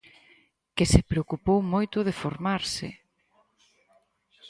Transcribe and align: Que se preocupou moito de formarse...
Que 0.75 0.85
se 0.93 1.01
preocupou 1.11 1.59
moito 1.73 1.97
de 2.07 2.17
formarse... 2.21 2.87